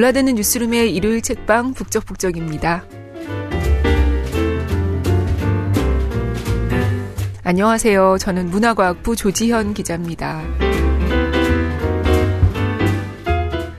[0.00, 2.86] 골라드는 뉴스룸의 일요일 책방 북적북적입니다.
[7.42, 8.16] 안녕하세요.
[8.18, 10.42] 저는 문화과학부 조지현 기자입니다.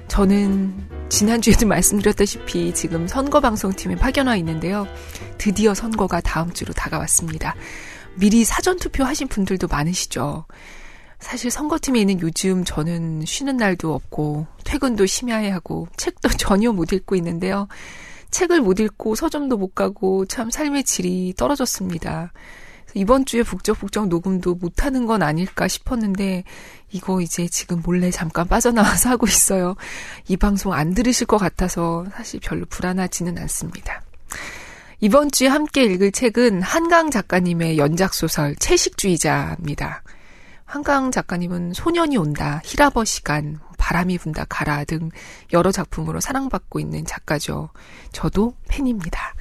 [0.09, 4.85] 저는 지난주에도 말씀드렸다시피 지금 선거방송팀에 파견와 있는데요.
[5.39, 7.55] 드디어 선거가 다음 주로 다가왔습니다.
[8.13, 10.45] 미리 사전투표 하신 분들도 많으시죠.
[11.21, 17.15] 사실 선거팀에 있는 요즘 저는 쉬는 날도 없고 퇴근도 심야에 하고 책도 전혀 못 읽고
[17.15, 17.67] 있는데요.
[18.31, 22.33] 책을 못 읽고 서점도 못 가고 참 삶의 질이 떨어졌습니다.
[22.93, 26.43] 이번 주에 북적북적 녹음도 못하는 건 아닐까 싶었는데
[26.91, 29.75] 이거 이제 지금 몰래 잠깐 빠져나와서 하고 있어요.
[30.27, 34.01] 이 방송 안 들으실 것 같아서 사실 별로 불안하지는 않습니다.
[34.99, 40.03] 이번 주에 함께 읽을 책은 한강 작가님의 연작소설 채식주의자입니다.
[40.71, 45.09] 한강 작가님은 소년이 온다, 히라버 시간, 바람이 분다, 가라 등
[45.51, 47.71] 여러 작품으로 사랑받고 있는 작가죠.
[48.13, 49.35] 저도 팬입니다.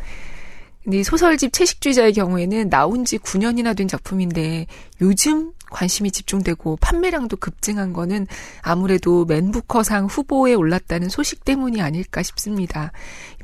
[0.90, 4.66] 근데 이 소설집 채식주의자의 경우에는 나온 지 9년이나 된 작품인데
[5.00, 8.26] 요즘 관심이 집중되고 판매량도 급증한 거는
[8.60, 12.90] 아무래도 맨부커상 후보에 올랐다는 소식 때문이 아닐까 싶습니다.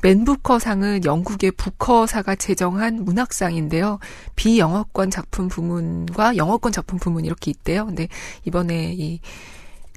[0.03, 3.99] 맨부커상은 영국의 부커사가 제정한 문학상인데요.
[4.35, 7.85] 비영어권 작품 부문과 영어권 작품 부문 이렇게 있대요.
[7.85, 8.09] 근데
[8.43, 9.21] 이번에 이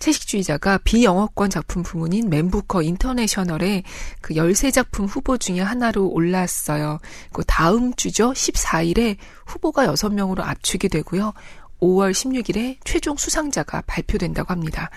[0.01, 3.85] 채식주의자가 비영어권 작품 부문인 맨부커 인터내셔널의
[4.21, 6.99] 그 13작품 후보 중에 하나로 올랐어요.
[7.33, 8.33] 그 다음 주죠.
[8.33, 11.33] 14일에 후보가 6명으로 압축이 되고요.
[11.81, 14.91] 5월 16일에 최종 수상자가 발표된다고 합니다.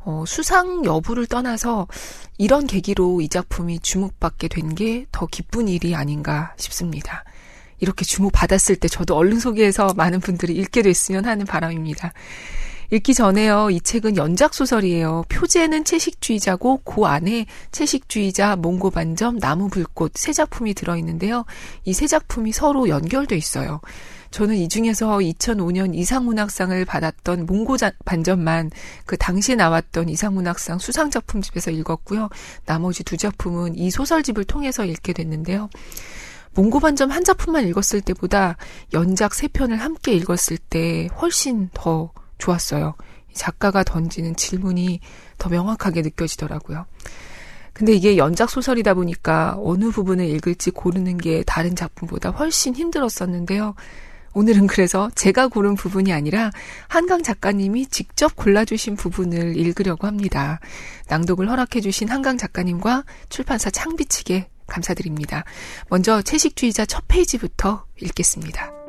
[0.00, 1.86] 어, 수상 여부를 떠나서
[2.38, 7.24] 이런 계기로 이 작품이 주목받게 된 게 더 기쁜 일이 아닌가 싶습니다.
[7.80, 12.12] 이렇게 주목받았을 때 저도 얼른 소개해서 많은 분들이 읽게 됐으면 하는 바람입니다.
[12.90, 13.68] 읽기 전에요.
[13.70, 15.24] 이 책은 연작 소설이에요.
[15.28, 21.44] 표제는 채식주의자고 그 안에 채식주의자, 몽고반점, 나무불꽃 세 작품이 들어 있는데요.
[21.84, 23.80] 이 세 작품이 서로 연결돼 있어요.
[24.30, 28.70] 저는 이 중에서 2005년 이상문학상을 받았던 몽고 반점만
[29.04, 32.28] 그 당시에 나왔던 이상문학상 수상작품집에서 읽었고요.
[32.64, 35.68] 나머지 두 작품은 이 소설집을 통해서 읽게 됐는데요.
[36.54, 38.56] 몽고 반점 한 작품만 읽었을 때보다
[38.94, 42.94] 연작 세 편을 함께 읽었을 때 훨씬 더 좋았어요.
[43.32, 45.00] 작가가 던지는 질문이
[45.38, 46.86] 더 명확하게 느껴지더라고요.
[47.72, 53.74] 근데 이게 연작 소설이다 보니까 어느 부분을 읽을지 고르는 게 다른 작품보다 훨씬 힘들었었는데요.
[54.34, 56.50] 오늘은 그래서 제가 고른 부분이 아니라
[56.88, 60.60] 한강 작가님이 직접 골라주신 부분을 읽으려고 합니다.
[61.08, 65.44] 낭독을 허락해주신 한강 작가님과 출판사 창비 측에 감사드립니다.
[65.88, 68.87] 먼저 채식주의자 첫 페이지부터 읽겠습니다.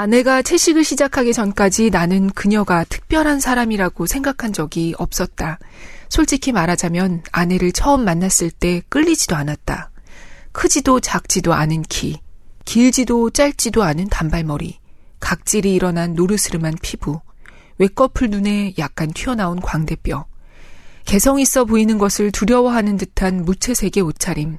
[0.00, 5.58] 아내가 채식을 시작하기 전까지 나는 그녀가 특별한 사람이라고 생각한 적이 없었다.
[6.08, 9.90] 솔직히 말하자면 아내를 처음 만났을 때 끌리지도 않았다.
[10.52, 12.20] 크지도 작지도 않은 키,
[12.64, 14.78] 길지도 짧지도 않은 단발머리,
[15.18, 17.20] 각질이 일어난 노르스름한 피부,
[17.78, 20.26] 외꺼풀 눈에 약간 튀어나온 광대뼈,
[21.06, 24.58] 개성 있어 보이는 것을 두려워하는 듯한 무채색의 옷차림,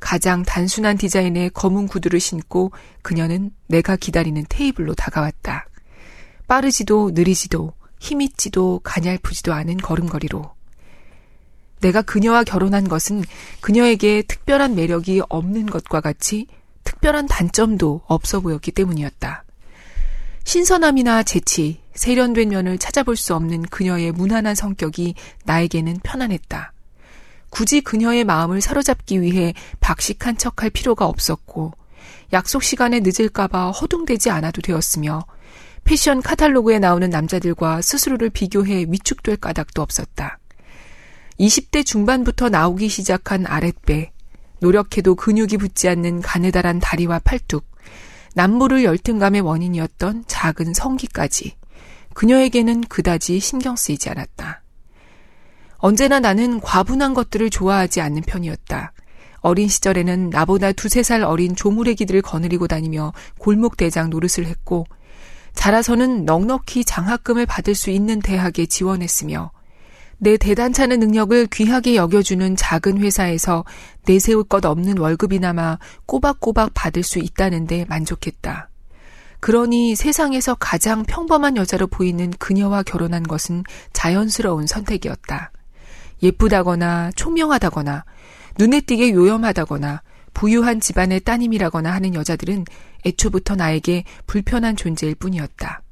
[0.00, 2.70] 가장 단순한 디자인의 검은 구두를 신고
[3.02, 5.66] 그녀는 내가 기다리는 테이블로 다가왔다.
[6.46, 10.54] 빠르지도 느리지도 힘있지도 가냘프지도 않은 걸음걸이로.
[11.80, 13.22] 내가 그녀와 결혼한 것은
[13.60, 16.46] 그녀에게 특별한 매력이 없는 것과 같이
[16.84, 19.44] 특별한 단점도 없어 보였기 때문이었다.
[20.44, 25.14] 신선함이나 재치, 세련된 면을 찾아볼 수 없는 그녀의 무난한 성격이
[25.44, 26.72] 나에게는 편안했다.
[27.50, 31.72] 굳이 그녀의 마음을 사로잡기 위해 박식한 척할 필요가 없었고,
[32.32, 35.26] 약속 시간에 늦을까봐 허둥대지 않아도 되었으며,
[35.84, 40.38] 패션 카탈로그에 나오는 남자들과 스스로를 비교해 위축될 까닭도 없었다.
[41.38, 44.10] 20대 중반부터 나오기 시작한 아랫배,
[44.60, 47.64] 노력해도 근육이 붙지 않는 가느다란 다리와 팔뚝,
[48.34, 51.56] 남부를 열등감의 원인이었던 작은 성기까지
[52.14, 54.62] 그녀에게는 그다지 신경 쓰이지 않았다.
[55.86, 58.92] 언제나 나는 과분한 것들을 좋아하지 않는 편이었다.
[59.38, 64.84] 어린 시절에는 나보다 두세 살 어린 조무래기들을 거느리고 다니며 골목대장 노릇을 했고,
[65.54, 69.52] 자라서는 넉넉히 장학금을 받을 수 있는 대학에 지원했으며,
[70.18, 73.64] 내 대단찮은 능력을 귀하게 여겨주는 작은 회사에서
[74.06, 78.70] 내세울 것 없는 월급이나마 꼬박꼬박 받을 수 있다는데 만족했다.
[79.38, 83.62] 그러니 세상에서 가장 평범한 여자로 보이는 그녀와 결혼한 것은
[83.92, 85.52] 자연스러운 선택이었다.
[86.22, 88.04] 예쁘다거나 총명하다거나
[88.58, 90.02] 눈에 띄게 요염하다거나
[90.34, 92.64] 부유한 집안의 따님이라거나 하는 여자들은
[93.06, 95.82] 애초부터 나에게 불편한 존재일 뿐이었다.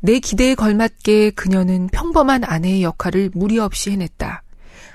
[0.00, 4.42] 내 기대에 걸맞게 그녀는 평범한 아내의 역할을 무리 없이 해냈다.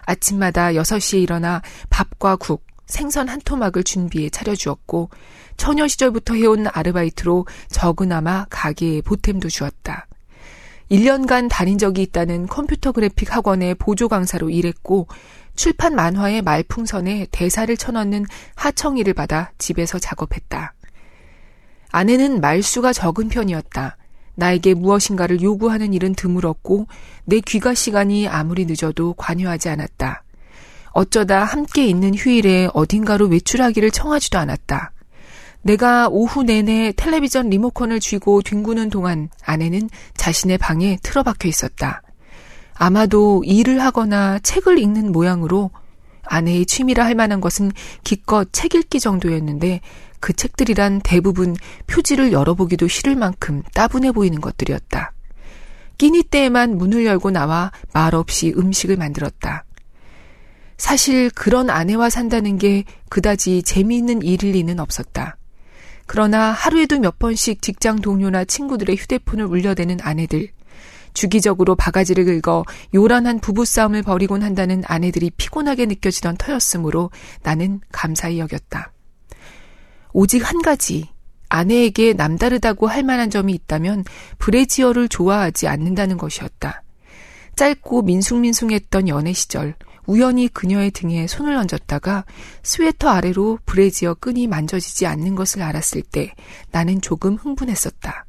[0.05, 5.09] 아침마다 6시에 일어나 밥과 국, 생선 한 토막을 준비해 차려주었고,
[5.57, 10.07] 처녀 시절부터 해온 아르바이트로 적은아마 가게에 보탬도 주었다.
[10.91, 15.07] 1년간 다닌 적이 있다는 컴퓨터 그래픽 학원의 보조 강사로 일했고,
[15.55, 18.25] 출판 만화의 말풍선에 대사를 쳐넣는
[18.55, 20.73] 하청일을 받아 집에서 작업했다.
[21.91, 23.97] 아내는 말수가 적은 편이었다.
[24.35, 26.87] 나에게 무엇인가를 요구하는 일은 드물었고
[27.25, 30.23] 내 귀가 시간이 아무리 늦어도 관여하지 않았다.
[30.91, 34.92] 어쩌다 함께 있는 휴일에 어딘가로 외출하기를 청하지도 않았다.
[35.63, 42.01] 내가 오후 내내 텔레비전 리모컨을 쥐고 뒹구는 동안 아내는 자신의 방에 틀어박혀 있었다.
[42.75, 45.71] 아마도 일을 하거나 책을 읽는 모양으로
[46.23, 47.71] 아내의 취미라 할 만한 것은
[48.03, 49.81] 기껏 책 읽기 정도였는데
[50.19, 51.55] 그 책들이란 대부분
[51.87, 55.13] 표지를 열어보기도 싫을 만큼 따분해 보이는 것들이었다.
[55.97, 59.63] 끼니 때에만 문을 열고 나와 말없이 음식을 만들었다.
[60.77, 65.37] 사실 그런 아내와 산다는 게 그다지 재미있는 일일 리는 없었다.
[66.05, 70.49] 그러나 하루에도 몇 번씩 직장 동료나 친구들의 휴대폰을 울려대는 아내들,
[71.13, 77.11] 주기적으로 바가지를 긁어 요란한 부부싸움을 벌이곤 한다는 아내들이 피곤하게 느껴지던 터였으므로
[77.43, 78.91] 나는 감사히 여겼다.
[80.11, 81.09] 오직 한 가지
[81.49, 84.05] 아내에게 남다르다고 할 만한 점이 있다면
[84.39, 86.83] 브레지어를 좋아하지 않는다는 것이었다.
[87.55, 92.25] 짧고 민숭민숭했던 연애 시절 우연히 그녀의 등에 손을 얹었다가
[92.61, 96.33] 스웨터 아래로 브레지어 끈이 만져지지 않는 것을 알았을 때
[96.71, 98.25] 나는 조금 흥분했었다.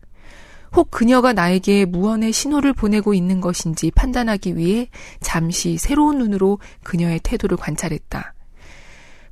[0.73, 4.89] 혹 그녀가 나에게 무언의 신호를 보내고 있는 것인지 판단하기 위해
[5.21, 8.35] 잠시 새로운 눈으로 그녀의 태도를 관찰했다.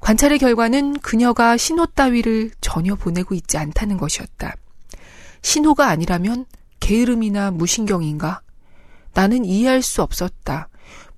[0.00, 4.54] 관찰의 결과는 그녀가 신호 따위를 전혀 보내고 있지 않다는 것이었다.
[5.42, 6.46] 신호가 아니라면
[6.80, 8.40] 게으름이나 무신경인가?
[9.14, 10.68] 나는 이해할 수 없었다.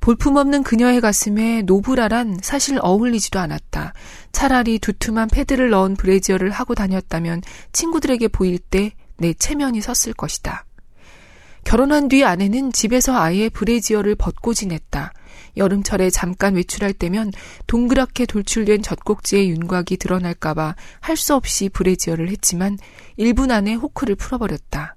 [0.05, 3.95] 볼품없는 그녀의 가슴에 노브라란 사실 어울리지도 않았다.
[4.33, 7.41] 차라리 두툼한 패드를 넣은 브래지어를 하고 다녔다면
[7.73, 10.65] 친구들에게 보일 때 내 체면이 섰을 것이다.
[11.65, 15.13] 결혼한 뒤 아내는 집에서 아예 브래지어를 벗고 지냈다.
[15.57, 17.33] 여름철에 잠깐 외출할 때면
[17.67, 22.77] 동그랗게 돌출된 젖꼭지의 윤곽이 드러날까봐 할 수 없이 브래지어를 했지만
[23.19, 24.94] 1분 안에 호크를 풀어버렸다.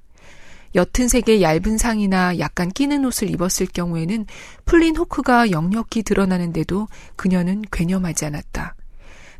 [0.75, 4.25] 옅은 색의 얇은 상이나 약간 끼는 옷을 입었을 경우에는
[4.65, 8.75] 풀린 호크가 역력히 드러나는데도 그녀는 괴념하지 않았다.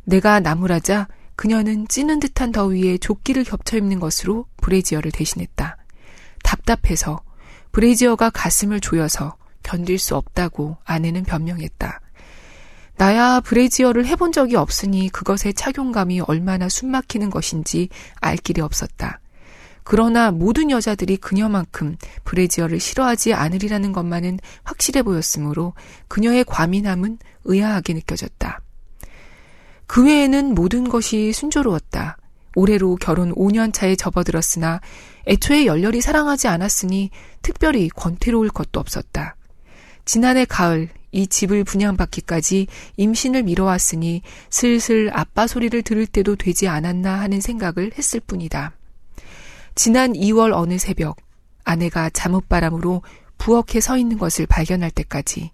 [0.04, 5.76] 내가 나무라자 그녀는 찌는 듯한 더위에 조끼를 겹쳐 입는 것으로 브레지어를 대신했다.
[6.42, 7.20] 답답해서
[7.72, 12.00] 브레지어가 가슴을 조여서 견딜 수 없다고 아내는 변명했다.
[12.96, 17.88] 나야 브레지어를 해본 적이 없으니 그것의 착용감이 얼마나 숨막히는 것인지
[18.20, 19.20] 알 길이 없었다.
[19.90, 25.72] 그러나 모든 여자들이 그녀만큼 브레지어를 싫어하지 않으리라는 것만은 확실해 보였으므로
[26.08, 28.60] 그녀의 과민함은 의아하게 느껴졌다.
[29.86, 32.18] 그 외에는 모든 것이 순조로웠다.
[32.54, 34.82] 올해로 결혼 5년 차에 접어들었으나
[35.26, 37.08] 애초에 열렬히 사랑하지 않았으니
[37.40, 39.36] 특별히 권태로울 것도 없었다.
[40.04, 42.66] 지난해 가을 이 집을 분양받기까지
[42.98, 44.20] 임신을 미뤄왔으니
[44.50, 48.77] 슬슬 아빠 소리를 들을 때도 되지 않았나 하는 생각을 했을 뿐이다.
[49.78, 51.18] 지난 2월 어느 새벽
[51.62, 53.02] 아내가 잠옷바람으로
[53.38, 55.52] 부엌에 서 있는 것을 발견할 때까지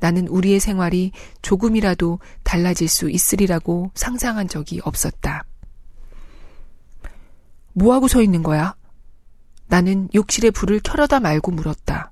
[0.00, 5.44] 나는 우리의 생활이 조금이라도 달라질 수 있으리라고 상상한 적이 없었다.
[7.74, 8.74] 뭐하고 서 있는 거야?
[9.68, 12.10] 나는 욕실에 불을 켜려다 말고 물었다.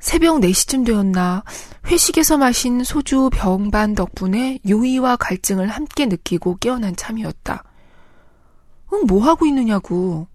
[0.00, 1.44] 새벽 4시쯤 되었나
[1.86, 7.62] 회식에서 마신 소주 병반 덕분에 요의와 갈증을 함께 느끼고 깨어난 참이었다.
[8.94, 10.26] 응, 뭐 하고 있느냐고.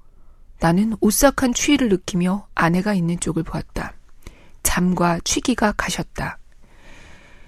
[0.61, 3.93] 나는 오싹한 추위를 느끼며 아내가 있는 쪽을 보았다.
[4.61, 6.37] 잠과 취기가 가셨다.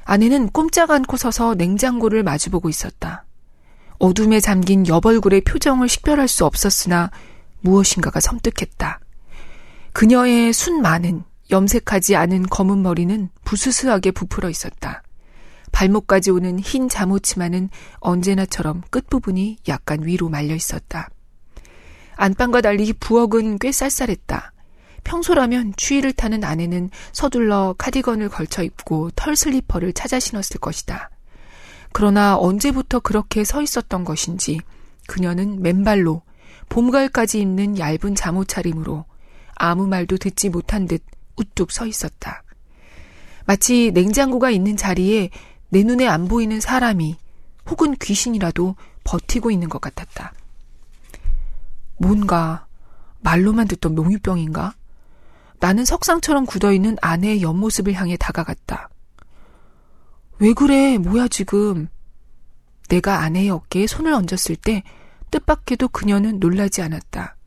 [0.03, 3.24] 아내는 꼼짝 않고 서서 냉장고를 마주보고 있었다.
[4.00, 7.12] 어둠에 잠긴 여벌굴의 표정을 식별할 수 없었으나
[7.62, 9.00] 무엇인가가 섬뜩했다.
[9.93, 15.03] 그녀의 순 많은 염색하지 않은 검은 머리는 부스스하게 부풀어 있었다.
[15.72, 21.10] 발목까지 오는 흰 잠옷치마는 언제나처럼 끝부분이 약간 위로 말려 있었다.
[22.15, 24.53] 안방과 달리 부엌은 꽤 쌀쌀했다.
[25.03, 31.10] 평소라면 추위를 타는 아내는 서둘러 카디건을 걸쳐 입고 털 슬리퍼를 찾아 신었을 것이다.
[31.91, 34.60] 그러나 언제부터 그렇게 서 있었던 것인지
[35.08, 36.22] 그녀는 맨발로
[36.70, 39.05] 봄가을까지 입는 얇은 잠옷 차림으로
[39.55, 41.03] 아무 말도 듣지 못한 듯
[41.36, 42.43] 우뚝 서 있었다.
[43.46, 45.29] 마치 냉장고가 있는 자리에
[45.70, 47.17] 내 눈에 안 보이는 사람이
[47.70, 50.34] 혹은 귀신이라도 버티고 있는 것 같았다.
[52.03, 52.67] 뭔가
[53.22, 54.75] 말로만 듣던 몽유병인가?
[55.60, 58.89] 나는 석상처럼 굳어있는 아내의 옆모습을 향해 다가갔다.
[60.39, 60.98] 왜 그래?
[60.98, 61.88] 뭐야 지금?
[62.89, 64.83] 내가 아내의 어깨에 손을 얹었을 때
[65.31, 67.38] 뜻밖에도 그녀는 놀라지 않았다.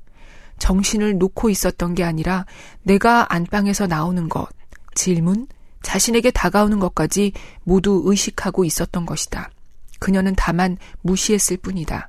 [0.59, 2.47] 정신을 놓고 있었던 게 아니라
[2.83, 4.49] 내가 안방에서 나오는 것,
[4.95, 5.47] 질문,
[5.83, 7.33] 자신에게 다가오는 것까지
[7.63, 9.51] 모두 의식하고 있었던 것이다.
[9.99, 12.09] 그녀는 다만 무시했을 뿐이다.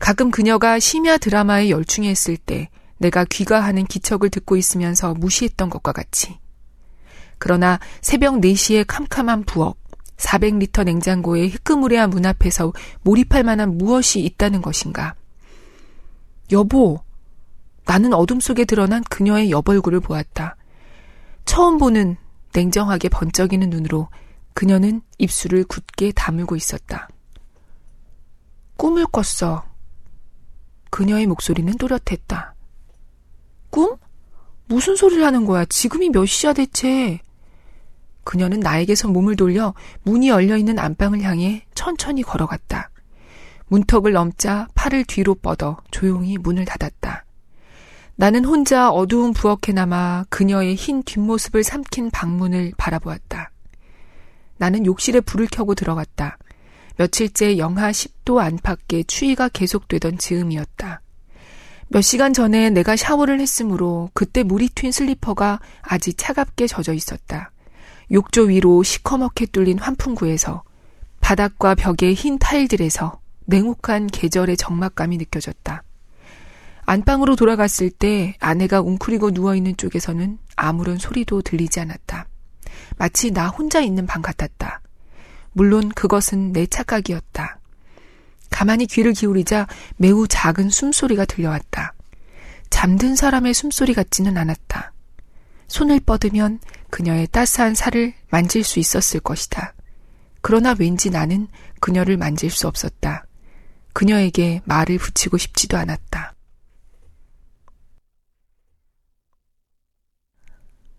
[0.00, 6.38] 가끔 그녀가 심야 드라마에 열중했을 때 내가 귀가하는 기척을 듣고 있으면서 무시했던 것과 같이.
[7.38, 9.76] 그러나 새벽 4시에 캄캄한 부엌,
[10.16, 15.14] 400리터 냉장고의 희끄무레한 문 앞에서 몰입할 만한 무엇이 있다는 것인가.
[16.50, 17.00] 여보,
[17.84, 20.56] 나는 어둠 속에 드러난 그녀의 여벌구를 보았다.
[21.44, 22.16] 처음 보는
[22.52, 24.08] 냉정하게 번쩍이는 눈으로
[24.54, 27.08] 그녀는 입술을 굳게 다물고 있었다.
[28.76, 29.67] 꿈을 꿨어.
[30.90, 32.54] 그녀의 목소리는 또렷했다.
[33.70, 33.96] 꿈?
[34.66, 35.64] 무슨 소리를 하는 거야?
[35.64, 37.20] 지금이 몇 시야 대체?
[38.24, 42.90] 그녀는 나에게서 몸을 돌려 문이 열려있는 안방을 향해 천천히 걸어갔다.
[43.68, 47.24] 문턱을 넘자 팔을 뒤로 뻗어 조용히 문을 닫았다.
[48.16, 53.50] 나는 혼자 어두운 부엌에 남아 그녀의 흰 뒷모습을 삼킨 방문을 바라보았다.
[54.56, 56.36] 나는 욕실에 불을 켜고 들어갔다.
[56.98, 61.00] 며칠째 영하 10도 안팎의 추위가 계속되던 즈음이었다.
[61.90, 67.52] 몇 시간 전에 내가 샤워를 했으므로 그때 물이 튄 슬리퍼가 아직 차갑게 젖어 있었다.
[68.10, 70.64] 욕조 위로 시커멓게 뚫린 환풍구에서
[71.20, 75.84] 바닥과 벽의 흰 타일들에서 냉혹한 계절의 적막감이 느껴졌다.
[76.84, 82.26] 안방으로 돌아갔을 때 아내가 웅크리고 누워있는 쪽에서는 아무런 소리도 들리지 않았다.
[82.96, 84.80] 마치 나 혼자 있는 방 같았다.
[85.52, 87.58] 물론 그것은 내 착각이었다.
[88.50, 91.94] 가만히 귀를 기울이자 매우 작은 숨소리가 들려왔다.
[92.70, 94.92] 잠든 사람의 숨소리 같지는 않았다.
[95.68, 99.74] 손을 뻗으면 그녀의 따스한 살을 만질 수 있었을 것이다.
[100.40, 101.48] 그러나 왠지 나는
[101.80, 103.26] 그녀를 만질 수 없었다.
[103.92, 106.34] 그녀에게 말을 붙이고 싶지도 않았다.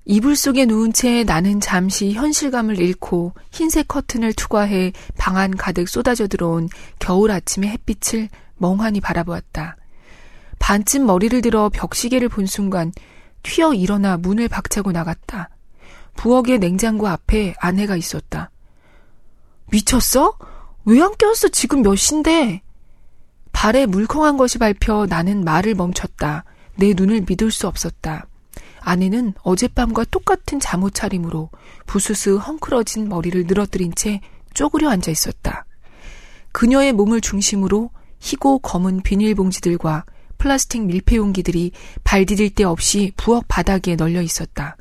[0.06, 6.27] 이불 속에 누운 채 나는 잠시 현실감을 잃고 흰색 커튼을 투과해 방 안 가득 쏟아져
[6.27, 9.77] 들어온 겨울 아침의 햇빛을 멍하니 바라보았다.
[10.58, 12.91] 반쯤 머리를 들어 벽시계를 본 순간
[13.44, 15.50] 튀어 일어나 문을 박차고 나갔다.
[16.15, 18.50] 부엌의 냉장고 앞에 아내가 있었다.
[19.72, 20.38] 미쳤어?
[20.86, 21.50] 왜안 깨웠어?
[21.50, 22.62] 지금 몇 시인데?
[23.53, 26.44] 발에 물컹한 것이 밟혀 나는 말을 멈췄다.
[26.75, 28.25] 내 눈을 믿을 수 없었다.
[28.81, 31.50] 아내는 어젯밤과 똑같은 잠옷 차림으로
[31.86, 34.21] 부스스 헝클어진 머리를 늘어뜨린 채
[34.53, 35.65] 쪼그려 앉아 있었다.
[36.51, 40.05] 그녀의 몸을 중심으로 희고 검은 비닐봉지들과
[40.38, 41.71] 플라스틱 밀폐용기들이
[42.03, 44.77] 발 디딜 데 없이 부엌 바닥에 널려 있었다.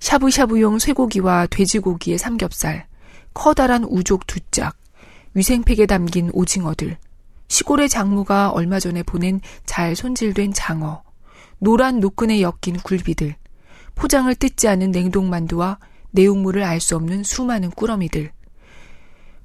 [0.00, 2.86] 샤브샤브용 쇠고기와 돼지고기의 삼겹살,
[3.34, 4.76] 커다란 우족 두 짝,
[5.34, 6.98] 위생팩에 담긴 오징어들,
[7.48, 11.02] 시골의 장모가 얼마 전에 보낸 잘 손질된 장어,
[11.62, 13.36] 노란 노끈에 엮인 굴비들,
[13.94, 15.78] 포장을 뜯지 않은 냉동만두와
[16.10, 18.32] 내용물을 알 수 없는 수많은 꾸러미들.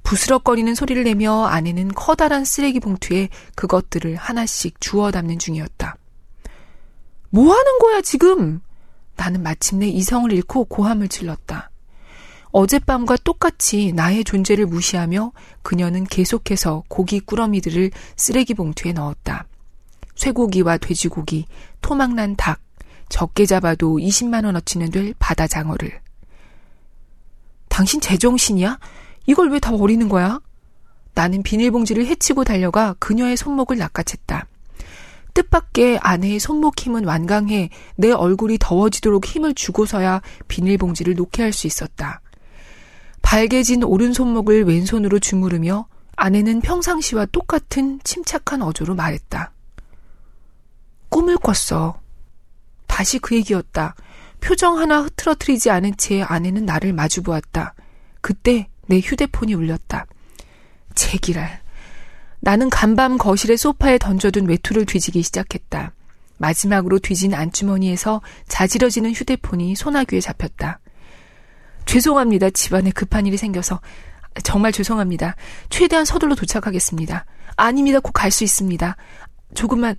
[0.02, 5.96] 부스럭거리는 소리를 내며 아내는 커다란 쓰레기 봉투에 그것들을 하나씩 주워 담는 중이었다.
[7.30, 8.62] 뭐 하는 거야, 지금?
[9.14, 11.70] 나는 마침내 이성을 잃고 고함을 질렀다.
[12.50, 15.30] 어젯밤과 똑같이 나의 존재를 무시하며
[15.62, 19.46] 그녀는 계속해서 고기 꾸러미들을 쓰레기 봉투에 넣었다.
[20.18, 21.46] 쇠고기와 돼지고기,
[21.80, 22.60] 토막난 닭,
[23.08, 26.00] 적게 잡아도 20만원어치는 될 바다 장어를.
[27.68, 28.78] 당신 제정신이야?
[29.26, 30.40] 이걸 왜 다 버리는 거야?
[31.14, 34.46] 나는 비닐봉지를 해치고 달려가 그녀의 손목을 낚아챘다.
[35.34, 42.20] 뜻밖의 아내의 손목 힘은 완강해 내 얼굴이 더워지도록 힘을 주고서야 비닐봉지를 놓게 할 수 있었다.
[43.22, 49.52] 발개진 오른손목을 왼손으로 주무르며 아내는 평상시와 똑같은 침착한 어조로 말했다.
[51.08, 52.00] 꿈을 꿨어.
[52.86, 53.94] 다시 그 얘기였다.
[54.40, 57.74] 표정 하나 흐트러뜨리지 않은 채 아내는 나를 마주 보았다.
[58.20, 60.06] 그때 내 휴대폰이 울렸다.
[60.94, 61.60] 제기랄.
[62.40, 65.92] 나는 간밤 거실의 소파에 던져둔 외투를 뒤지기 시작했다.
[66.38, 70.78] 마지막으로 뒤진 안주머니에서 자지러지는 휴대폰이 소나귀에 잡혔다.
[71.84, 72.50] 죄송합니다.
[72.50, 73.80] 집안에 급한 일이 생겨서.
[74.44, 75.34] 정말 죄송합니다.
[75.68, 77.24] 최대한 서둘러 도착하겠습니다.
[77.56, 77.98] 아닙니다.
[77.98, 78.96] 곧 갈 수 있습니다.
[79.54, 79.96] 조금만,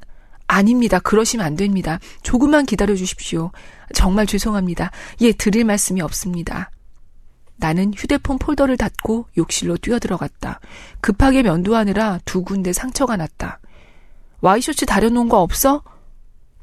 [0.50, 0.98] 아닙니다.
[0.98, 2.00] 그러시면 안 됩니다.
[2.24, 3.52] 조금만 기다려 주십시오.
[3.94, 4.90] 정말 죄송합니다.
[5.22, 6.72] 예, 드릴 말씀이 없습니다.
[7.58, 10.60] 나는 휴대폰 폴더를 닫고 욕실로 뛰어들어갔다.
[11.02, 13.60] 급하게 면도하느라 두 군데 상처가 났다.
[14.42, 15.84] 와이셔츠 다려놓은 거 없어?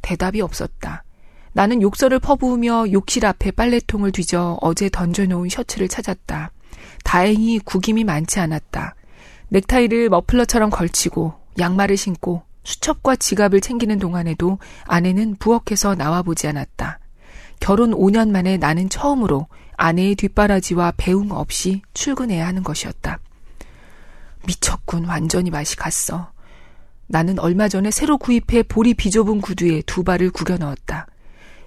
[0.02, 1.05] 대답이 없었다.
[1.52, 6.50] 나는 욕설을 퍼부으며 욕실 앞에 빨래통을 뒤져 어제 던져놓은 셔츠를 찾았다.
[7.05, 8.97] 다행히 구김이 많지 않았다.
[9.50, 16.99] 넥타이를 머플러처럼 걸치고 양말을 신고 수첩과 지갑을 챙기는 동안에도 아내는 부엌에서 나와보지 않았다.
[17.61, 19.46] 결혼 5년 만에 나는 처음으로
[19.76, 23.20] 아내의 뒷바라지와 배웅 없이 출근해야 하는 것이었다.
[24.46, 25.06] 미쳤군.
[25.06, 26.32] 완전히 맛이 갔어.
[27.06, 31.06] 나는 얼마 전에 새로 구입해 볼이 비좁은 구두에 두 발을 구겨 넣었다.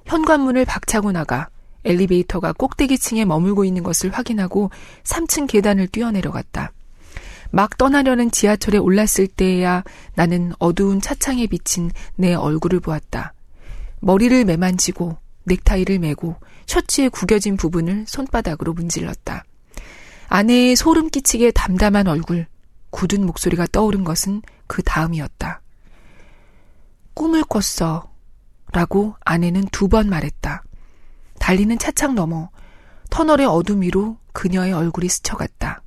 [0.06, 1.48] 현관문을 박차고 나가
[1.86, 4.70] 엘리베이터가 꼭대기층에 머물고 있는 것을 확인하고
[5.03, 6.74] 3층 계단을 뛰어내려갔다.
[7.51, 9.84] 막 떠나려는 지하철에 올랐을 때에야
[10.15, 13.34] 나는 어두운 차창에 비친 내 얼굴을 보았다.
[14.01, 16.36] 머리를 매만지고 넥타이를 메고
[16.68, 19.44] 셔츠의 구겨진 부분을 손바닥으로 문질렀다.
[20.27, 22.46] 아내의 소름 끼치게 담담한 얼굴,
[22.91, 25.62] 굳은 목소리가 떠오른 것은 그 다음이었다.
[27.15, 28.10] 꿈을 꿨어.
[28.72, 30.63] 라고 아내는 두 번 말했다.
[31.39, 32.51] 달리는 차창 너머
[33.10, 35.82] 터널의 어둠 위로 그녀의 얼굴이 스쳐갔다.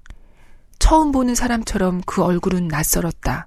[0.82, 3.46] 처음 보는 사람처럼 그 얼굴은 낯설었다.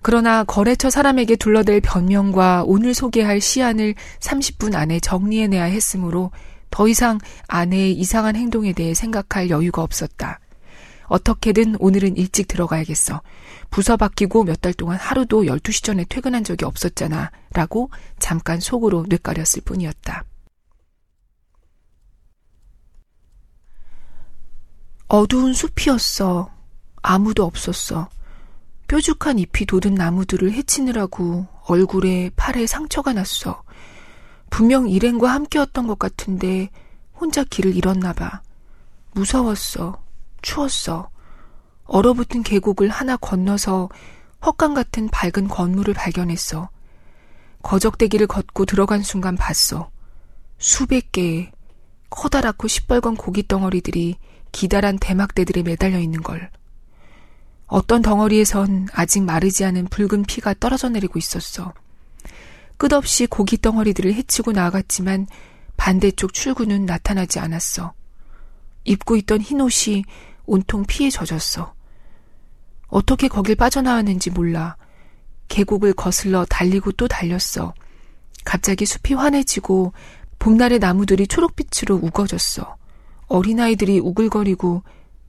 [0.00, 6.30] 그러나 거래처 사람에게 둘러댈 변명과 오늘 소개할 시안을 30분 안에 정리해내야 했으므로
[6.70, 10.40] 더 이상 아내의 이상한 행동에 대해 생각할 여유가 없었다.
[11.08, 13.20] 어떻게든 오늘은 일찍 들어가야겠어.
[13.68, 17.32] 부서 바뀌고 몇 달 동안 하루도 12시 전에 퇴근한 적이 없었잖아.
[17.52, 20.24] 라고 잠깐 속으로 뇌까렸을 뿐이었다.
[25.08, 26.50] 어두운 숲이었어.
[27.02, 28.08] 아무도 없었어.
[28.88, 33.62] 뾰족한 잎이 돋은 나무들을 해치느라고 얼굴에 팔에 상처가 났어.
[34.50, 36.70] 분명 일행과 함께였던 것 같은데
[37.14, 38.42] 혼자 길을 잃었나 봐.
[39.12, 40.02] 무서웠어.
[40.42, 41.10] 추웠어.
[41.84, 43.88] 얼어붙은 계곡을 하나 건너서
[44.44, 46.68] 헛강 같은 밝은 건물을 발견했어.
[47.62, 49.90] 거적대기를 걷고 들어간 순간 봤어.
[50.58, 51.50] 수백 개의
[52.10, 54.16] 커다랗고 시뻘건 고기 덩어리들이
[54.54, 56.48] 기다란 대막대들에 매달려 있는 걸.
[57.66, 61.74] 어떤 덩어리에선 아직 마르지 않은 붉은 피가 떨어져 내리고 있었어.
[62.76, 65.26] 끝없이 고기 덩어리들을 해치고 나아갔지만
[65.76, 67.94] 반대쪽 출구는 나타나지 않았어.
[68.84, 70.04] 입고 있던 흰 옷이
[70.46, 71.74] 온통 피에 젖었어.
[72.86, 74.76] 어떻게 거길 빠져나왔는지 몰라.
[75.48, 77.74] 계곡을 거슬러 달리고 또 달렸어.
[78.44, 79.92] 갑자기 숲이 환해지고
[80.38, 82.76] 봄날의 나무들이 초록빛으로 우거졌어.
[83.26, 84.82] 어린아이들이 우글거리고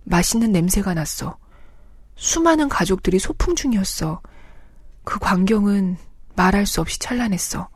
[0.04, 1.38] 맛있는 냄새가 났어.
[2.16, 4.22] 수많은 가족들이 소풍 중이었어.
[5.04, 5.98] 그 광경은
[6.36, 7.70] 말할 수 없이 찬란했어.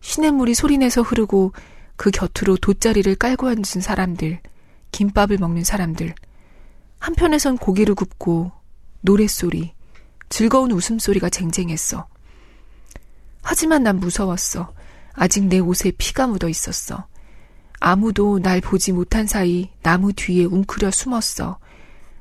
[0.00, 1.52] 시냇물이 소리내서 흐르고
[1.96, 4.40] 그 곁으로 돗자리를 깔고 앉은 사람들,
[4.90, 6.14] 김밥을 먹는 사람들,
[6.98, 8.52] 한편에선 고기를 굽고
[9.02, 9.74] 노랫소리,
[10.28, 12.06] 즐거운 웃음소리가 쟁쟁했어.
[13.42, 14.72] 하지만 난 무서웠어.
[15.14, 17.06] 아직 내 옷에 피가 묻어 있었어.
[17.84, 21.58] 아무도 날 보지 못한 사이 나무 뒤에 웅크려 숨었어.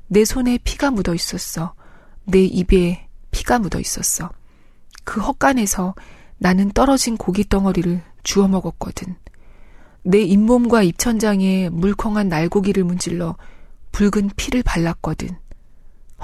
[0.08, 1.76] 내 손에 피가 묻어 있었어.
[2.26, 4.32] 내 입에 피가 묻어 있었어.
[5.04, 5.93] 그 헛간에서
[6.39, 9.15] 나는 떨어진 고기 덩어리를 주워 먹었거든.
[10.02, 13.36] 내 잇몸과 입천장에 물컹한 날고기를 문질러
[13.91, 15.30] 붉은 피를 발랐거든.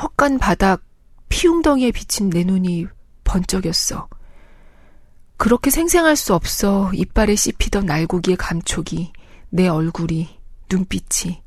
[0.01, 0.81] 헛간 바닥
[1.29, 2.87] 피웅덩이에 비친 내 눈이
[3.23, 4.07] 번쩍였어.
[5.37, 9.13] 그렇게 생생할 수 없어 이빨에 씹히던 날고기의 감촉이
[9.49, 10.29] 내 얼굴이
[10.69, 11.41] 눈빛이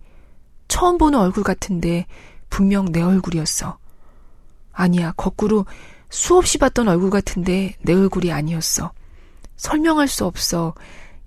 [0.69, 2.07] 처음 보는 얼굴 같은데
[2.49, 3.79] 분명 내 얼굴이었어.
[4.73, 5.67] 아니야, 거꾸로
[6.09, 8.93] 수없이 봤던 얼굴 같은데 내 얼굴이 아니었어.
[9.57, 10.75] 설명할 수 없어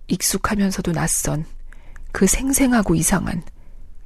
[0.08, 1.46] 익숙하면서도 낯선
[2.12, 3.44] 그 생생하고 이상한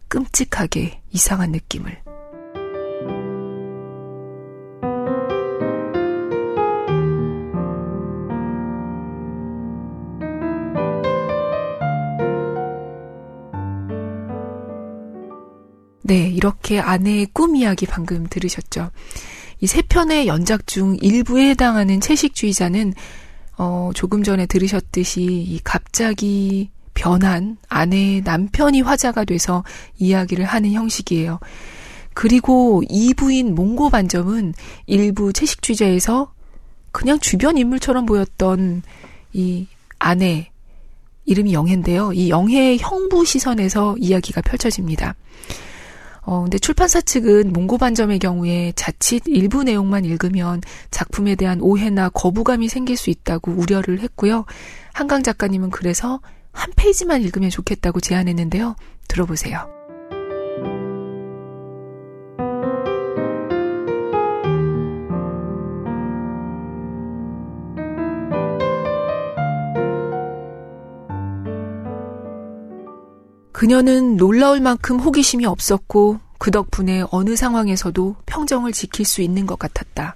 [0.07, 2.06] 끔찍하게 이상한 느낌을.
[16.07, 18.91] 네, 이렇게 아내의 꿈 이야기 방금 들으셨죠.
[19.59, 22.93] 이 세 편의 연작 중 일부에 해당하는 채식주의자는
[23.57, 29.63] 어, 조금 전에 들으셨듯이 이 갑자기 변한 아내의 남편이 화자가 돼서
[29.97, 31.39] 이야기를 하는 형식이에요.
[32.13, 34.53] 그리고 이 부인 몽고 반점은
[34.85, 36.31] 일부 채식주의자에서
[36.91, 38.83] 그냥 주변 인물처럼 보였던
[39.33, 39.67] 이
[39.99, 40.51] 아내
[41.25, 42.13] 이름이 영혜인데요.
[42.13, 45.15] 이 영혜의 형부 시선에서 이야기가 펼쳐집니다.
[46.27, 50.61] 어, 근데 출판사 측은 몽고반점의 경우에 자칫 일부 내용만 읽으면
[50.91, 54.43] 작품에 대한 오해나 거부감이 생길 수 있다고 우려를 했고요.
[54.93, 56.19] 한강 작가님은 그래서
[56.51, 58.75] 한 페이지만 읽으면 좋겠다고 제안했는데요.
[59.07, 59.76] 들어보세요.
[73.57, 80.15] 그녀는 놀라울 만큼 호기심이 없었고 그 덕분에 어느 상황에서도 평정을 지킬 수 있는 것 같았다.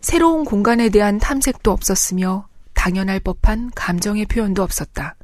[0.00, 5.14] 새로운 공간에 대한 탐색도 없었으며 당연할 법한 감정의 표현도 없었다.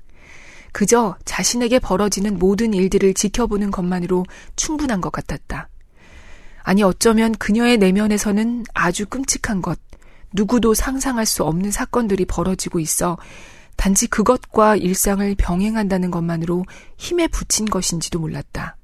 [0.70, 5.68] 그저 자신에게 벌어지는 모든 일들을 지켜보는 것만으로 충분한 것 같았다.
[6.62, 9.80] 아니 어쩌면 그녀의 내면에서는 아주 끔찍한 것,
[10.32, 13.18] 누구도 상상할 수 없는 사건들이 벌어지고 있어
[13.76, 16.64] 단지 그것과 일상을 병행한다는 것만으로
[16.96, 18.76] 힘에 붙인 것인지도 몰랐다.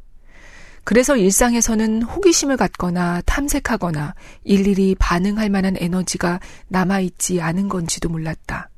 [0.85, 8.71] 그래서 일상에서는 호기심을 갖거나 탐색하거나 일일이 반응할 만한 에너지가 남아있지 않은 건지도 몰랐다.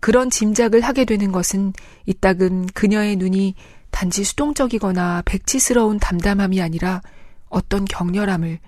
[0.00, 1.72] 그런 짐작을 하게 되는 것은
[2.06, 3.54] 이따금 그녀의 눈이
[3.90, 7.00] 단지 수동적이거나 백치스러운 담담함이 아니라
[7.48, 8.60] 어떤 격렬함을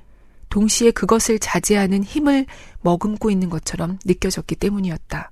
[0.49, 2.47] 동시에 그것을 자제하는 힘을
[2.81, 5.31] 머금고 있는 것처럼 느껴졌기 때문이었다.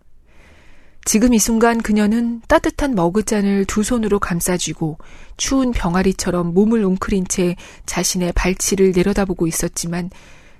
[1.08, 4.98] 지금 이 순간 그녀는 따뜻한 머그잔을 두 손으로 감싸쥐고
[5.38, 10.10] 추운 병아리처럼 몸을 웅크린 채 자신의 발치를 내려다보고 있었지만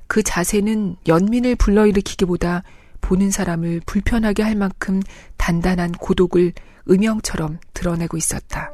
[0.06, 2.62] 그 자세는 연민을 불러일으키기보다
[3.02, 5.02] 보는 사람을 불편하게 할 만큼
[5.36, 6.54] 단단한 고독을
[6.88, 8.72] 음영처럼 드러내고 있었다.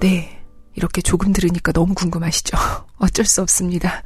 [0.00, 0.34] 네.
[0.74, 2.56] 이렇게 조금 들으니까 너무 궁금하시죠?
[2.98, 4.04] 어쩔 수 없습니다.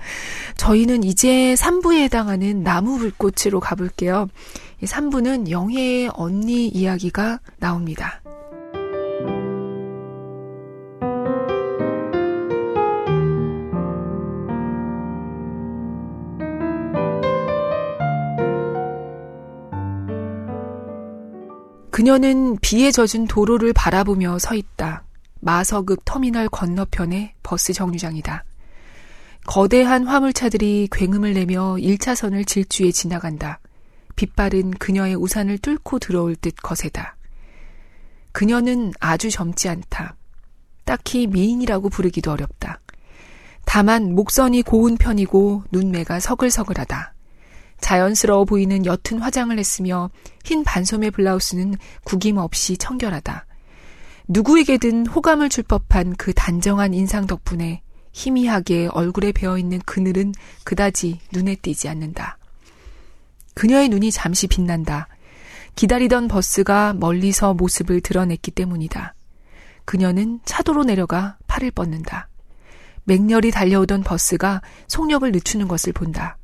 [0.57, 4.29] 저희는 이제 3부에 해당하는 나무 불꽃으로 가볼게요.
[4.81, 8.23] 이 3부는 영혜의 언니 이야기가 나옵니다.
[21.91, 25.02] 그녀는 비에 젖은 도로를 바라보며 서 있다.
[25.45, 28.45] 마서급 터미널 건너편의 버스 정류장이다.
[29.45, 33.59] 거대한 화물차들이 굉음을 내며 1차선을 질주해 지나간다.
[34.15, 37.17] 빛바른 그녀의 우산을 뚫고 들어올 듯 거세다.
[38.31, 40.15] 그녀는 아주 젊지 않다.
[40.85, 42.81] 딱히 미인이라고 부르기도 어렵다.
[43.65, 47.15] 다만 목선이 고운 편이고 눈매가 서글서글하다.
[47.81, 50.09] 자연스러워 보이는 옅은 화장을 했으며
[50.45, 51.75] 흰 반소매 블라우스는
[52.05, 53.47] 구김 없이 청결하다.
[54.29, 57.83] 누구에게든 호감을 줄 법한 그 단정한 인상 덕분에
[58.13, 60.33] 희미하게 얼굴에 배어있는 그늘은
[60.65, 62.39] 그다지 눈에 띄지 않는다.
[63.55, 65.09] 그녀의 눈이 잠시 빛난다.
[65.75, 69.15] 기다리던 버스가 멀리서 모습을 드러냈기 때문이다.
[69.85, 72.29] 그녀는 차도로 내려가 팔을 뻗는다.
[73.05, 76.37] 맹렬히 달려오던 버스가 속력을 늦추는 것을 본다.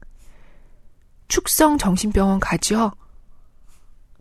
[1.29, 2.93] 축성 정신병원 가죠?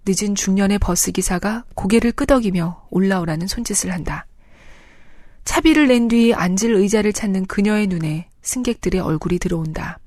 [0.08, 4.26] 늦은 중년의 버스 기사가 고개를 끄덕이며 올라오라는 손짓을 한다.
[5.44, 10.00] 차비를 낸 뒤 앉을 의자를 찾는 그녀의 눈에 승객들의 얼굴이 들어온다.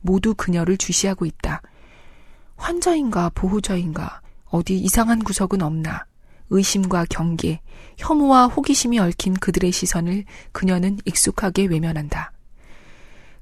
[0.00, 1.60] 모두 그녀를 주시하고 있다.
[2.56, 6.06] 환자인가 보호자인가 어디 이상한 구석은 없나.
[6.50, 7.60] 의심과 경계,
[7.98, 12.32] 혐오와 호기심이 얽힌 그들의 시선을 그녀는 익숙하게 외면한다.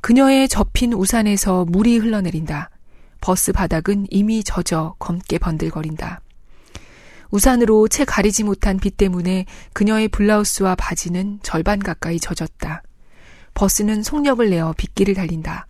[0.00, 2.70] 그녀의 접힌 우산에서 물이 흘러내린다.
[3.20, 6.20] 버스 바닥은 이미 젖어 검게 번들거린다.
[7.30, 12.82] 우산으로 채 가리지 못한 빛 때문에 그녀의 블라우스와 바지는 절반 가까이 젖었다.
[13.54, 15.66] 버스는 속력을 내어 빗길을 달린다.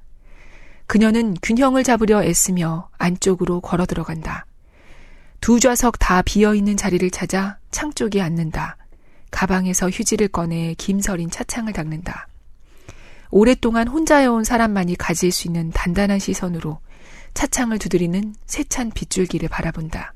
[0.87, 4.47] 그녀는 균형을 잡으려 애쓰며 안쪽으로 걸어 들어간다.
[5.41, 8.77] 두 좌석 다 비어 있는 자리를 찾아 창 쪽에 앉는다.
[9.31, 12.27] 가방에서 휴지를 꺼내 김서린 차창을 닦는다.
[13.31, 16.81] 오랫동안 혼자여온 사람만이 가질 수 있는 단단한 시선으로
[17.35, 20.15] 차창을 두드리는 세찬 빗줄기를 바라본다.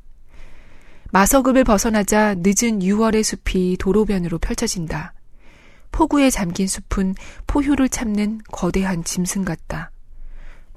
[1.12, 5.14] 마서급을 벗어나자 늦은 6월의 숲이 도로변으로 펼쳐진다.
[5.92, 7.14] 폭우에 잠긴 숲은
[7.46, 9.90] 포효를 참는 거대한 짐승 같다.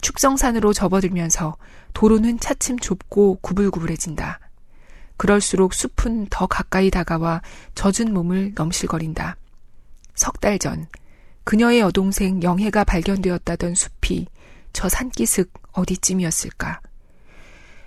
[0.01, 1.57] 축성산으로 접어들면서
[1.93, 4.39] 도로는 차츰 좁고 구불구불해진다.
[5.17, 7.41] 그럴수록 숲은 더 가까이 다가와
[7.73, 9.37] 젖은 몸을 넘실거린다.
[10.13, 10.87] 석 달 전,
[11.43, 14.27] 그녀의 여동생 영혜가 발견되었다던 숲이
[14.73, 16.81] 저 산기슭 어디쯤이었을까?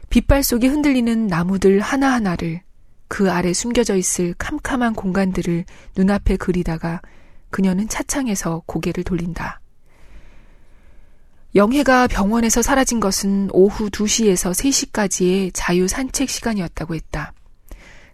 [0.09, 2.63] 빛발 속에 흔들리는 나무들 하나하나를
[3.09, 5.65] 그 아래 숨겨져 있을 캄캄한 공간들을
[5.97, 7.01] 눈앞에 그리다가
[7.51, 9.61] 그녀는 차창에서 고개를 돌린다.
[11.55, 17.33] 영혜가 병원에서 사라진 것은 오후 2시에서 3시까지의 자유 산책 시간이었다고 했다.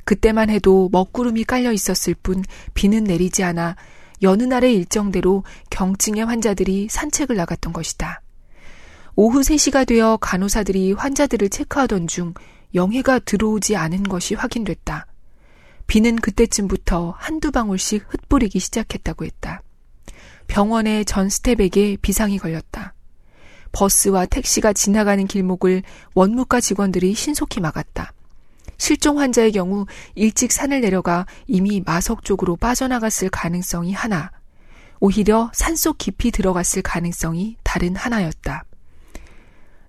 [0.05, 3.77] 그때만 해도 먹구름이 깔려 있었을 뿐 비는 내리지 않아
[4.23, 8.23] 여느 날의 일정대로 경증의 환자들이 산책을 나갔던 것이다.
[9.19, 12.35] 오후 3시가 되어 간호사들이 환자들을 체크하던 중
[12.75, 15.07] 영해가 들어오지 않은 것이 확인됐다.
[15.87, 19.63] 비는 그때쯤부터 한두 방울씩 흩뿌리기 시작했다고 했다.
[20.49, 22.93] 병원의 전 스텝에게 비상이 걸렸다.
[23.73, 25.83] 버스와 택시가 지나가는 길목을
[26.15, 28.13] 원무과 직원들이 신속히 막았다.
[28.77, 34.31] 실종 환자의 경우 일찍 산을 내려가 이미 마석 쪽으로 빠져나갔을 가능성이 하나,
[35.01, 38.65] 오히려 산속 깊이 들어갔을 가능성이 다른 하나였다.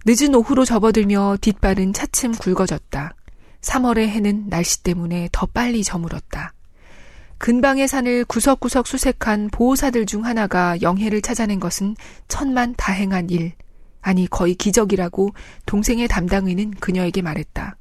[0.09, 3.13] 늦은 오후로 접어들며 뒷발은 차츰 굵어졌다.
[3.59, 6.53] 3월의 해는 날씨 때문에 더 빨리 저물었다.
[7.39, 11.97] 근방의 산을 구석구석 수색한 보호사들 중 하나가 영해를 찾아낸 것은
[12.29, 13.51] 천만 다행한 일,
[13.99, 15.31] 아니 거의 기적이라고
[15.65, 17.75] 동생의 담당의는 그녀에게 말했다.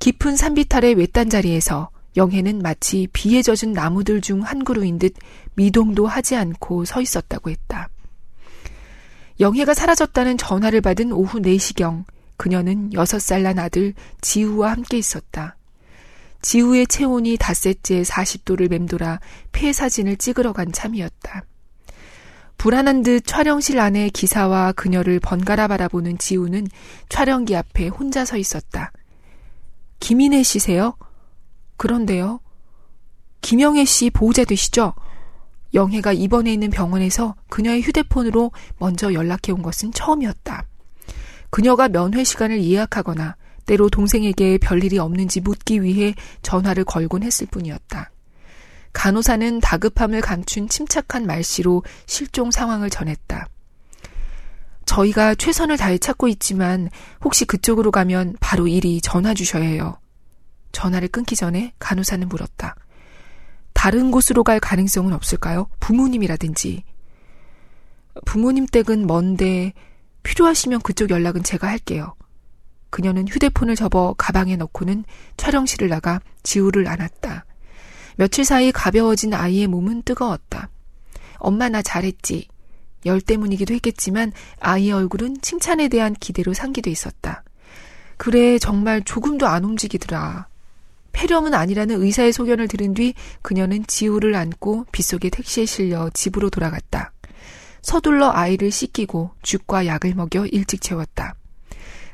[0.00, 5.14] 깊은 산비탈의 외딴 자리에서 영해는 마치 비에 젖은 나무들 중 한 그루인 듯
[5.54, 7.88] 미동도 하지 않고 서 있었다고 했다.
[9.42, 12.04] 영해가 사라졌다는 전화를 받은 오후 4시경
[12.36, 15.56] 그녀는 6살 난 아들 지우와 함께 있었다.
[16.42, 19.18] 지우의 체온이 닷새째 40도를 맴돌아
[19.50, 21.44] 폐 사진을 찍으러 간 참이었다.
[22.56, 26.68] 불안한 듯 촬영실 안에 기사와 그녀를 번갈아 바라보는 지우는
[27.08, 28.92] 촬영기 앞에 혼자 서 있었다.
[29.98, 30.94] 김인혜 씨세요?
[31.76, 32.38] 그런데요.
[33.40, 34.94] 김영애 씨 보호자 되시죠?
[35.74, 40.64] 영혜가 입원해 있는 병원에서 그녀의 휴대폰으로 먼저 연락해 온 것은 처음이었다.
[41.50, 48.10] 그녀가 면회 시간을 예약하거나 때로 동생에게 별일이 없는지 묻기 위해 전화를 걸곤 했을 뿐이었다.
[48.92, 53.48] 간호사는 다급함을 감춘 침착한 말씨로 실종 상황을 전했다.
[54.84, 56.90] 저희가 최선을 다해 찾고 있지만
[57.22, 59.96] 혹시 그쪽으로 가면 바로 이리 전화 주셔야 해요.
[60.72, 62.74] 전화를 끊기 전에 간호사는 물었다.
[63.82, 65.66] 다른 곳으로 갈 가능성은 없을까요?
[65.80, 66.84] 부모님이라든지.
[68.24, 69.72] 부모님 댁은 먼데
[70.22, 72.14] 필요하시면 그쪽 연락은 제가 할게요.
[72.90, 75.02] 그녀는 휴대폰을 접어 가방에 넣고는
[75.36, 77.44] 촬영실을 나가 지우를 안았다.
[78.14, 80.70] 며칠 사이 가벼워진 아이의 몸은 뜨거웠다.
[81.38, 82.46] 엄마 나 잘했지.
[83.04, 87.42] 열 때문이기도 했겠지만 아이의 얼굴은 칭찬에 대한 기대로 상기돼 있었다.
[88.16, 90.51] 그래, 정말 조금도 안 움직이더라.
[91.12, 97.12] 폐렴은 아니라는 의사의 소견을 들은 뒤 그녀는 지우를 안고 빗속의 택시에 실려 집으로 돌아갔다.
[97.82, 101.34] 서둘러 아이를 씻기고 죽과 약을 먹여 일찍 채웠다.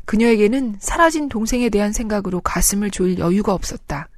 [0.06, 4.08] 그녀에게는 사라진 동생에 대한 생각으로 가슴을 조일 여유가 없었다.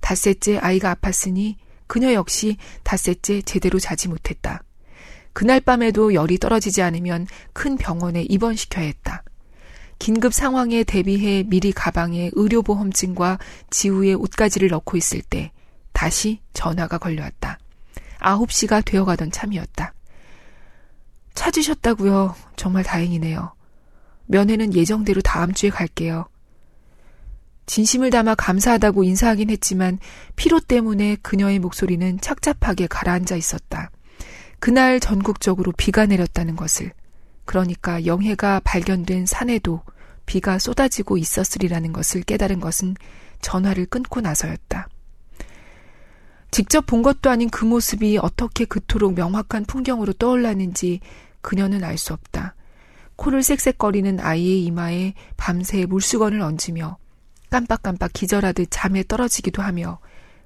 [0.00, 1.56] 닷새째 아이가 아팠으니
[1.88, 4.62] 그녀 역시 닷새째 제대로 자지 못했다.
[5.32, 9.24] 그날 밤에도 열이 떨어지지 않으면 큰 병원에 입원시켜야 했다.
[10.02, 13.38] 긴급 상황에 대비해 미리 가방에 의료보험증과
[13.70, 15.52] 지우의 옷가지를 넣고 있을 때
[15.92, 17.60] 다시 전화가 걸려왔다.
[18.18, 19.94] 9시가 되어가던 참이었다.
[21.34, 22.34] 찾으셨다고요.
[22.56, 23.54] 정말 다행이네요.
[24.26, 26.26] 면회는 예정대로 다음 주에 갈게요.
[27.66, 30.00] 진심을 담아 감사하다고 인사하긴 했지만
[30.34, 33.92] 피로 때문에 그녀의 목소리는 착잡하게 가라앉아 있었다.
[34.58, 36.92] 그날 전국적으로 비가 내렸다는 것을,
[37.44, 39.82] 그러니까 영해가 발견된 산에도
[40.32, 42.94] 비가 쏟아지고 있었으리라는 것을 깨달은 것은
[43.42, 44.88] 전화를 끊고 나서였다.
[46.50, 51.00] 직접 본 것도 아닌 그 모습이 어떻게 그토록 명확한 풍경으로 떠올랐는지
[51.42, 52.54] 그녀는 알 수 없다.
[53.16, 56.96] 코를 쌕쌕거리는 아이의 이마에 밤새 물수건을 얹으며
[57.50, 59.98] 깜빡깜빡 기절하듯 잠에 떨어지기도 하며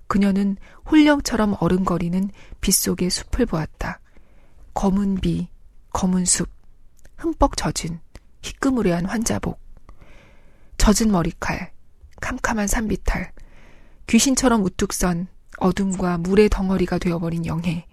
[0.09, 0.57] 그녀는
[0.90, 2.29] 홀령처럼 어른거리는
[2.61, 4.01] 빗속의 숲을 보았다.
[4.75, 5.46] 검은 비,
[5.92, 6.49] 검은 숲,
[7.18, 8.01] 흠뻑 젖은
[8.42, 9.64] 희끄무레한 환자복,
[10.87, 11.72] 젖은 머리칼,
[12.20, 13.33] 캄캄한 산비탈,
[14.07, 15.27] 귀신처럼 우뚝 선
[15.59, 17.88] 어둠과 물의 덩어리가 되어버린 영해.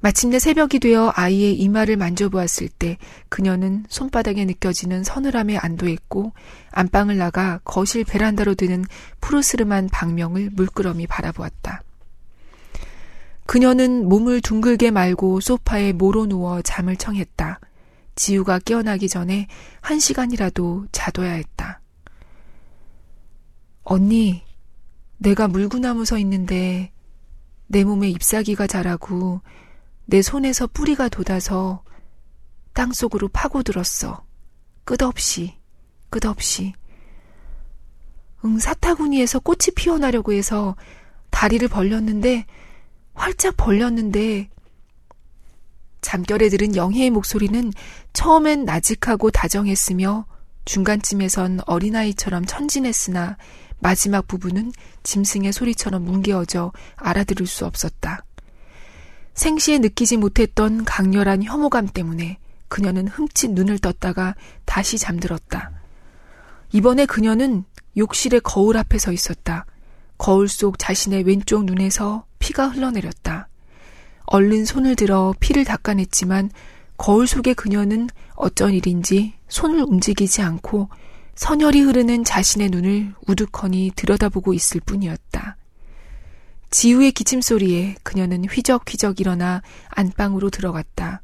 [0.00, 2.98] 마침내 새벽이 되어 아이의 이마를 만져보았을 때
[3.30, 6.34] 그녀는 손바닥에 느껴지는 서늘함에 안도했고
[6.70, 8.84] 안방을 나가 거실 베란다로 드는
[9.22, 11.82] 푸르스름한 방명을 물끄러미 바라보았다.
[13.46, 17.58] 그녀는 몸을 둥글게 말고 소파에 모로 누워 잠을 청했다.
[18.18, 19.46] 지우가 깨어나기 전에
[19.80, 21.80] 한 시간이라도 자둬야 했다.
[23.84, 24.42] 언니,
[25.18, 26.92] 내가 물구나무 서 있는데
[27.68, 29.40] 내 몸에 잎사귀가 자라고
[30.04, 31.84] 내 손에서 뿌리가 돋아서
[32.72, 34.24] 땅 속으로 파고들었어.
[34.84, 35.56] 끝없이,
[36.10, 36.74] 끝없이.
[38.44, 40.76] 응, 사타구니에서 꽃이 피어나려고 해서
[41.30, 42.46] 다리를 벌렸는데,
[43.14, 44.48] 활짝 벌렸는데,
[46.00, 47.72] 잠결에 들은 영희의 목소리는
[48.12, 50.26] 처음엔 나직하고 다정했으며
[50.64, 53.36] 중간쯤에선 어린아이처럼 천진했으나
[53.80, 58.24] 마지막 부분은 짐승의 소리처럼 뭉개어져 알아들을 수 없었다.
[59.34, 64.34] 생시에 느끼지 못했던 강렬한 혐오감 때문에 그녀는 흠칫 눈을 떴다가
[64.64, 65.70] 다시 잠들었다.
[66.72, 67.64] 이번에 그녀는
[67.96, 69.64] 욕실의 거울 앞에 서 있었다.
[70.18, 73.48] 거울 속 자신의 왼쪽 눈에서 피가 흘러내렸다.
[74.30, 76.50] 얼른 손을 들어 피를 닦아냈지만
[76.98, 80.88] 거울 속의 그녀는 어쩐 일인지 손을 움직이지 않고
[81.34, 85.56] 선혈이 흐르는 자신의 눈을 우두커니 들여다보고 있을 뿐이었다.
[86.70, 91.22] 지우의 기침 소리에 그녀는 휘적휘적 일어나 안방으로 들어갔다.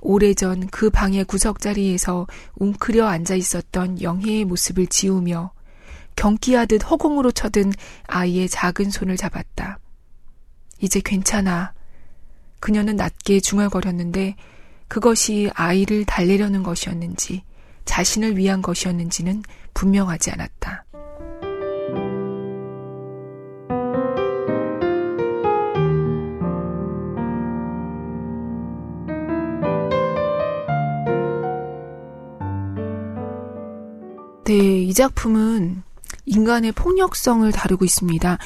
[0.00, 5.50] 오래전 그 방의 구석자리에서 웅크려 앉아 있었던 영희의 모습을 지우며
[6.14, 7.72] 경기하듯 허공으로 쳐든
[8.06, 9.78] 아이의 작은 손을 잡았다.
[10.80, 11.74] 이제 괜찮아.
[12.60, 14.36] 그녀는 낮게 중얼거렸는데
[14.88, 17.42] 그것이 아이를 달래려는 것이었는지
[17.84, 19.42] 자신을 위한 것이었는지는
[19.74, 20.84] 분명하지 않았다.
[34.44, 35.82] 네, 이 작품은
[36.24, 38.38] 인간의 폭력성을 다루고 있습니다.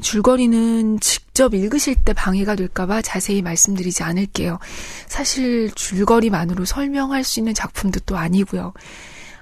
[0.00, 4.58] 줄거리는 직접 읽으실 때 방해가 될까봐 자세히 말씀드리지 않을게요.
[5.06, 8.72] 사실 줄거리만으로 설명할 수 있는 작품도 또 아니고요.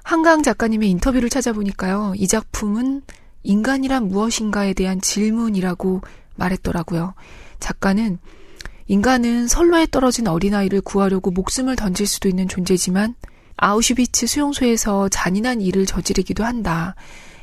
[0.02, 2.14] 한강 작가님의 인터뷰를 찾아보니까요.
[2.16, 3.02] 이 작품은
[3.42, 6.02] 인간이란 무엇인가에 대한 질문이라고
[6.36, 7.14] 말했더라고요.
[7.60, 8.18] 작가는
[8.86, 13.14] 인간은 선로에 떨어진 어린아이를 구하려고 목숨을 던질 수도 있는 존재지만
[13.56, 16.94] 아우슈비츠 수용소에서 잔인한 일을 저지르기도 한다.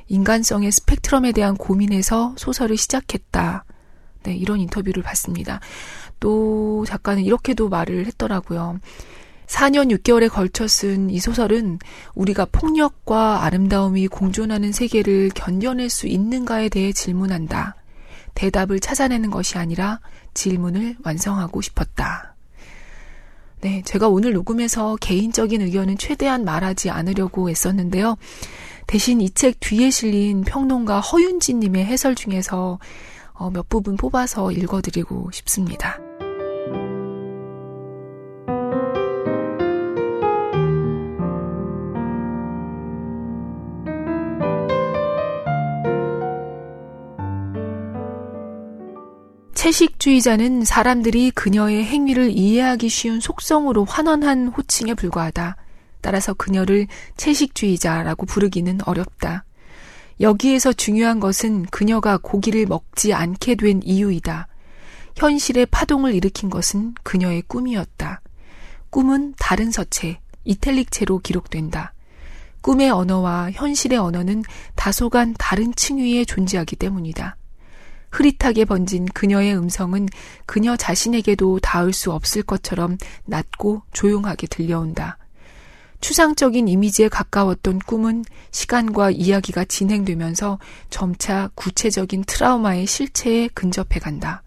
[0.07, 3.65] 인간성의 스펙트럼에 대한 고민에서 소설을 시작했다.
[4.23, 5.59] 네, 이런 인터뷰를 봤습니다.
[6.19, 8.79] 또 작가는 이렇게도 말을 했더라고요.
[9.47, 11.79] 4년 6개월에 걸쳐 쓴 이 소설은
[12.15, 17.75] 우리가 폭력과 아름다움이 공존하는 세계를 견뎌낼 수 있는가에 대해 질문한다.
[18.33, 19.99] 대답을 찾아내는 것이 아니라
[20.33, 22.35] 질문을 완성하고 싶었다.
[23.61, 28.17] 네, 제가 오늘 녹음해서 개인적인 의견은 최대한 말하지 않으려고 했었는데요.
[28.87, 32.79] 대신 이 책 뒤에 실린 평론가 허윤지님의 해설 중에서
[33.33, 35.99] 어, 몇 부분 뽑아서 읽어드리고 싶습니다.
[49.53, 55.57] 채식주의자는 사람들이 그녀의 행위를 이해하기 쉬운 속성으로 환원한 호칭에 불과하다.
[56.05, 56.85] 따라서 그녀를
[57.17, 59.43] 채식주의자라고 부르기는 어렵다.
[60.19, 64.47] 여기에서 중요한 것은 그녀가 고기를 먹지 않게 된 이유이다.
[65.15, 68.21] 현실의 파동을 일으킨 것은 그녀의 꿈이었다.
[68.91, 71.95] 꿈은 다른 서체, 이텔릭체로 기록된다.
[72.61, 74.43] 꿈의 언어와 현실의 언어는
[74.75, 77.35] 다소간 다른 층위에 존재하기 때문이다.
[78.11, 80.09] 흐릿하게 번진 그녀의 음성은
[80.45, 85.17] 그녀 자신에게도 닿을 수 없을 것처럼 낮고 조용하게 들려온다.
[86.05, 90.59] 추상적인 이미지에 가까웠던 꿈은 시간과 이야기가 진행되면서
[90.91, 94.43] 점차 구체적인 트라우마의 실체에 근접해 간다.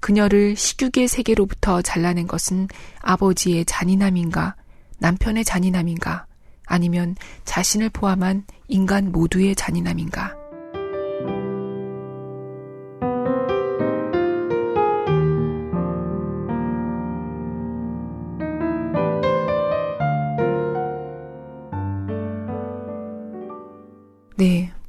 [0.00, 2.68] 그녀를 식욕의 세계로부터 잘라낸 것은
[3.02, 4.56] 아버지의 잔인함인가,
[4.96, 6.24] 남편의 잔인함인가,
[6.64, 10.45] 아니면 자신을 포함한 인간 모두의 잔인함인가.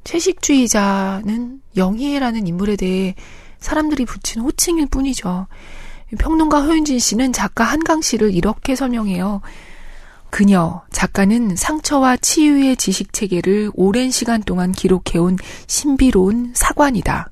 [0.08, 3.14] 채식주의자는 영희라는 인물에 대해
[3.60, 5.46] 사람들이 붙인 호칭일 뿐이죠.
[6.18, 9.42] 평론가 허윤진 씨는 작가 한강 씨를 이렇게 설명해요.
[10.30, 17.30] 그녀, 작가는 상처와 치유의 지식 체계를 오랜 시간 동안 기록해온 신비로운 사관이다.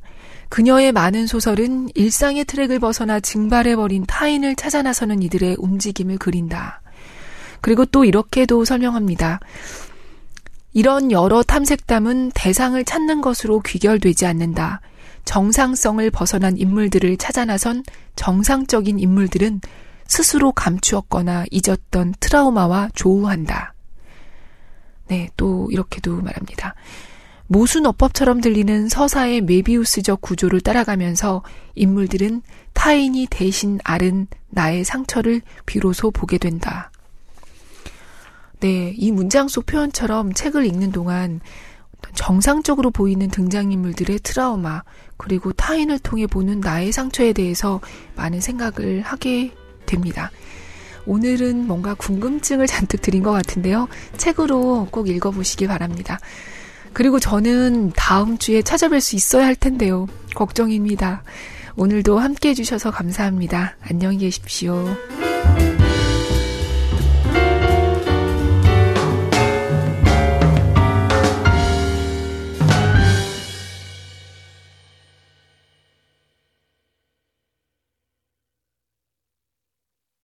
[0.50, 6.82] 그녀의 많은 소설은 일상의 트랙을 벗어나 증발해버린 타인을 찾아 나서는 이들의 움직임을 그린다.
[7.62, 9.40] 그리고 또 이렇게도 설명합니다.
[10.76, 14.82] 이런 여러 탐색담은 대상을 찾는 것으로 귀결되지 않는다.
[15.24, 17.82] 정상성을 벗어난 인물들을 찾아 나선
[18.14, 19.62] 정상적인 인물들은
[20.06, 23.72] 스스로 감추었거나 잊었던 트라우마와 조우한다.
[25.08, 26.74] 네, 또 이렇게도 말합니다.
[27.46, 31.42] 모순 어법처럼 들리는 서사의 메비우스적 구조를 따라가면서
[31.74, 32.42] 인물들은
[32.74, 36.90] 타인이 대신 앓은 나의 상처를 비로소 보게 된다.
[38.60, 41.40] 네, 이 문장 속 표현처럼 책을 읽는 동안
[42.14, 44.82] 정상적으로 보이는 등장인물들의 트라우마,
[45.16, 47.80] 그리고 타인을 통해 보는 나의 상처에 대해서
[48.14, 49.52] 많은 생각을 하게
[49.84, 50.30] 됩니다.
[51.06, 53.88] 오늘은 뭔가 궁금증을 잔뜩 드린 것 같은데요.
[54.16, 56.18] 책으로 꼭 읽어보시기 바랍니다.
[56.92, 60.06] 그리고 저는 다음 주에 찾아뵐 수 있어야 할 텐데요.
[60.34, 61.22] 걱정입니다.
[61.76, 63.76] 오늘도 함께 해주셔서 감사합니다.
[63.82, 64.96] 안녕히 계십시오.